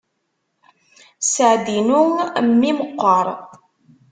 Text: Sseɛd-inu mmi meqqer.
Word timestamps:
Sseɛd-inu 1.21 1.99
mmi 2.45 2.69
meqqer. 2.77 3.27